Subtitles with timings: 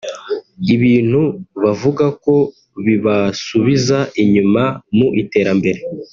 [0.75, 1.21] ibintu
[1.63, 2.35] bavuga ko
[2.85, 4.63] bibasubiza inyuma
[4.97, 5.81] mu iterambere